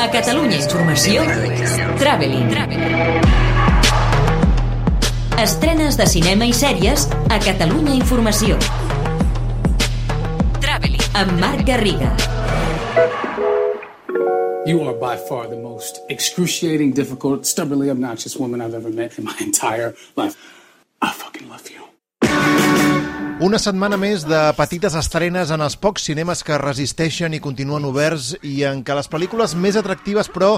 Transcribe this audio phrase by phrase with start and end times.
[0.00, 1.20] A Catalunya Informació,
[2.00, 2.54] Traveling.
[5.36, 8.56] Estrenes de cinema i sèries a Catalunya Informació.
[10.64, 11.04] Traveling.
[11.20, 12.14] Amb Marc Garriga.
[14.64, 19.28] You are by far the most excruciating, difficult, stubbornly obnoxious woman I've ever met in
[19.28, 20.40] my entire life.
[21.02, 21.89] I fucking love you.
[23.40, 28.34] Una setmana més de petites estrenes en els pocs cinemes que resisteixen i continuen oberts
[28.44, 30.50] i en què les pel·lícules més atractives, però,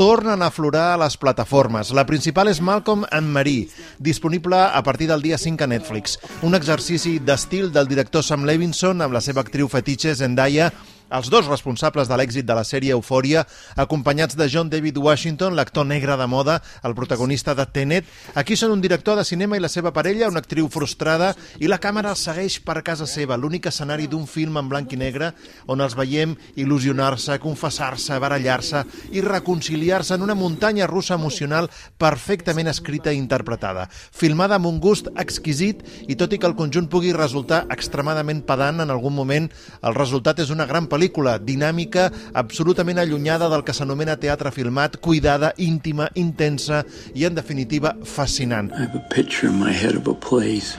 [0.00, 1.90] tornen a aflorar a les plataformes.
[1.92, 3.68] La principal és Malcolm and Marie,
[4.00, 6.16] disponible a partir del dia 5 a Netflix.
[6.40, 10.70] Un exercici d'estil del director Sam Levinson amb la seva actriu fetitxe Zendaya
[11.12, 13.44] els dos responsables de l'èxit de la sèrie Eufòria,
[13.76, 18.08] acompanyats de John David Washington, l'actor negre de moda, el protagonista de Tenet.
[18.34, 21.80] Aquí són un director de cinema i la seva parella, una actriu frustrada, i la
[21.82, 25.32] càmera els segueix per casa seva, l'únic escenari d'un film en blanc i negre
[25.68, 31.68] on els veiem il·lusionar-se, confessar-se, barallar-se i reconciliar-se en una muntanya russa emocional
[32.00, 33.88] perfectament escrita i interpretada.
[33.92, 38.80] Filmada amb un gust exquisit i tot i que el conjunt pugui resultar extremadament pedant
[38.80, 39.50] en algun moment,
[39.82, 45.00] el resultat és una gran pel·lícula pel·lícula dinàmica, absolutament allunyada del que s'anomena teatre filmat,
[45.02, 48.70] cuidada, íntima, intensa i, en definitiva, fascinant.
[48.72, 50.78] I have a picture in my head of a place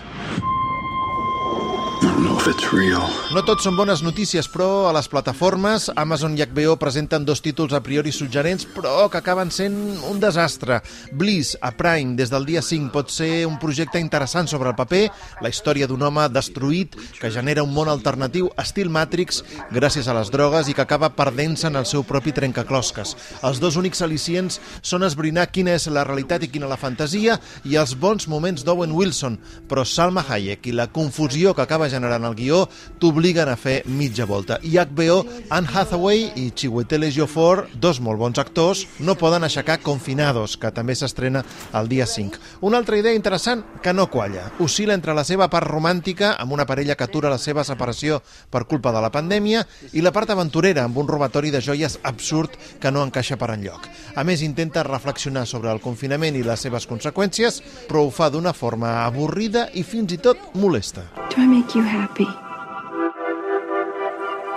[3.32, 7.72] No tot són bones notícies, però a les plataformes Amazon i HBO presenten dos títols
[7.72, 9.78] a priori suggerents, però que acaben sent
[10.10, 10.82] un desastre.
[11.16, 15.06] Bliss, a Prime, des del dia 5, pot ser un projecte interessant sobre el paper,
[15.40, 19.40] la història d'un home destruït que genera un món alternatiu estil Matrix
[19.72, 23.16] gràcies a les drogues i que acaba perdent-se en el seu propi trencaclosques.
[23.40, 27.80] Els dos únics al·licients són esbrinar quina és la realitat i quina la fantasia i
[27.80, 29.40] els bons moments d'Owen Wilson,
[29.72, 32.64] però Salma Hayek i la confusió que acaba generant el guió
[33.00, 34.60] t'obliguen a fer mitja volta.
[34.64, 40.56] I HBO, Anne Hathaway i Chiwetel Ejiofor, dos molt bons actors, no poden aixecar Confinados,
[40.58, 42.40] que també s'estrena el dia 5.
[42.62, 44.50] Una altra idea interessant que no qualla.
[44.64, 48.66] Oscil·la entre la seva part romàntica, amb una parella que atura la seva separació per
[48.70, 52.92] culpa de la pandèmia, i la part aventurera, amb un robatori de joies absurd que
[52.92, 53.90] no encaixa per enlloc.
[54.16, 58.54] A més, intenta reflexionar sobre el confinament i les seves conseqüències, però ho fa d'una
[58.54, 61.08] forma avorrida i fins i tot molesta.
[61.34, 62.23] Do I make you happy?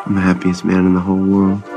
[0.06, 1.75] I'm the happiest man in the whole world.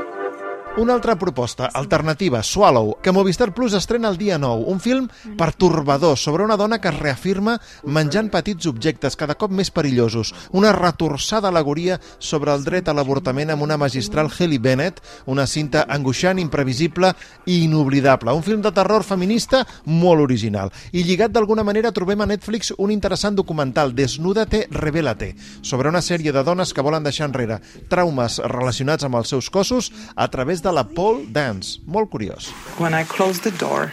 [0.76, 6.16] Una altra proposta, alternativa, Swallow, que Movistar Plus estrena el dia 9, un film pertorbador
[6.16, 11.50] sobre una dona que es reafirma menjant petits objectes cada cop més perillosos, una retorçada
[11.50, 17.10] alegoria sobre el dret a l'avortament amb una magistral Haley Bennett, una cinta angoixant, imprevisible
[17.50, 20.70] i inoblidable, un film de terror feminista molt original.
[20.92, 26.30] I lligat d'alguna manera trobem a Netflix un interessant documental, Desnúdate, Revélate, sobre una sèrie
[26.30, 27.58] de dones que volen deixar enrere
[27.90, 31.80] traumes relacionats amb els seus cossos a través de la pole dance.
[31.86, 32.50] Molt curiós.
[32.78, 33.92] When I close the door,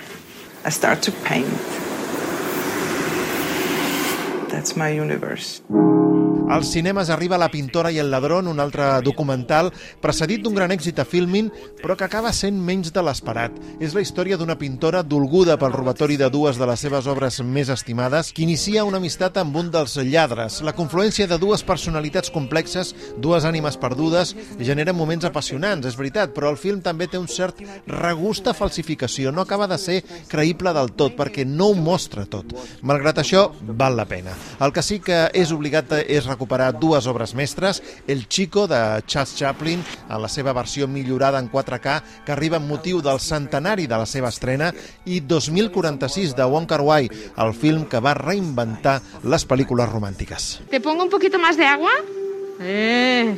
[0.66, 1.87] I start to paint.
[4.58, 5.62] That's my universe.
[6.50, 9.68] Als cinemes arriba La pintora i el ladrón, un altre documental
[10.02, 11.52] precedit d'un gran èxit a Filmin,
[11.82, 13.54] però que acaba sent menys de l'esperat.
[13.84, 17.70] És la història d'una pintora dolguda pel robatori de dues de les seves obres més
[17.70, 20.62] estimades, que inicia una amistat amb un dels lladres.
[20.64, 26.50] La confluència de dues personalitats complexes, dues ànimes perdudes, genera moments apassionants, és veritat, però
[26.50, 29.36] el film també té un cert regust de falsificació.
[29.36, 30.00] No acaba de ser
[30.32, 32.56] creïble del tot, perquè no ho mostra tot.
[32.82, 34.38] Malgrat això, val la pena.
[34.60, 39.36] El que sí que és obligat és recuperar dues obres mestres, El Chico, de Charles
[39.38, 44.00] Chaplin, en la seva versió millorada en 4K, que arriba amb motiu del centenari de
[44.00, 44.72] la seva estrena,
[45.06, 50.62] i 2046, de Wong Kar-wai, el film que va reinventar les pel·lícules romàntiques.
[50.70, 51.92] ¿Te pongo un poquito más de agua?
[52.60, 53.36] Eh.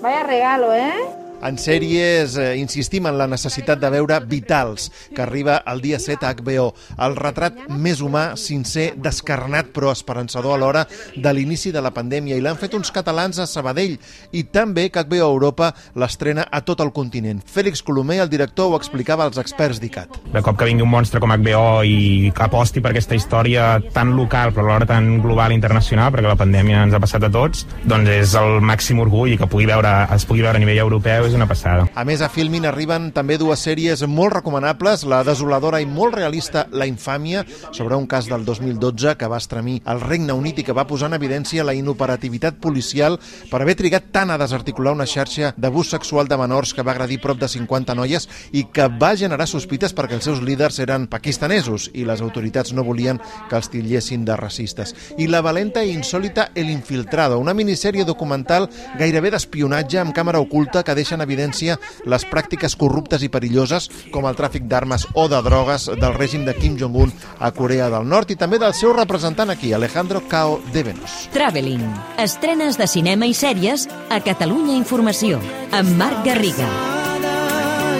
[0.00, 1.17] Vaya regalo, ¿eh?
[1.38, 6.26] En sèries eh, insistim en la necessitat de veure Vitals, que arriba el dia 7
[6.26, 6.72] a HBO.
[7.06, 10.82] El retrat més humà, sincer, descarnat però esperançador alhora
[11.14, 12.34] de l'inici de la pandèmia.
[12.34, 13.94] I l'han fet uns catalans a Sabadell
[14.34, 17.44] i també que HBO Europa l'estrena a tot el continent.
[17.46, 20.18] Fèlix Colomer, el director, ho explicava als experts d'ICAT.
[20.34, 24.50] De cop que vingui un monstre com HBO i aposti per aquesta història tan local
[24.56, 28.10] però alhora tan global i internacional, perquè la pandèmia ens ha passat a tots, doncs
[28.10, 31.46] és el màxim orgull que pugui veure, es pugui veure a nivell europeu és una
[31.48, 31.86] passada.
[31.94, 36.64] A més, a Filmin arriben també dues sèries molt recomanables, la desoladora i molt realista
[36.72, 40.76] La Infàmia, sobre un cas del 2012 que va estremir el Regne Unit i que
[40.76, 43.18] va posar en evidència la inoperativitat policial
[43.50, 47.20] per haver trigat tant a desarticular una xarxa d'abús sexual de menors que va agredir
[47.20, 51.90] prop de 50 noies i que va generar sospites perquè els seus líders eren pakistanesos
[51.92, 53.20] i les autoritats no volien
[53.50, 54.94] que els titllessin de racistes.
[55.18, 60.82] I la valenta i insòlita El Infiltrado, una minissèrie documental gairebé d'espionatge amb càmera oculta
[60.84, 61.76] que deixa en evidència
[62.06, 66.54] les pràctiques corruptes i perilloses com el tràfic d'armes o de drogues del règim de
[66.56, 70.84] Kim Jong-un a Corea del Nord i també del seu representant aquí, Alejandro Cao de
[70.86, 71.18] Venos.
[71.34, 71.84] Traveling.
[72.22, 75.42] Estrenes de cinema i sèries a Catalunya Informació.
[75.72, 76.68] Amb Marc Garriga.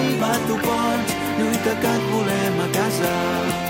[0.08, 3.67] I va tu pots, lluita que et volem a casa.